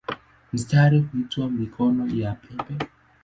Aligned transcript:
Mistari 0.53 0.99
huitwa 0.99 1.49
"mikono" 1.51 2.07
ya 2.15 2.33
pembe. 2.35 2.85